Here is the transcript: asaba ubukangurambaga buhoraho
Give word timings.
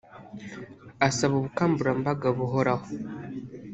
asaba 1.07 1.33
ubukangurambaga 1.39 2.27
buhoraho 2.37 2.85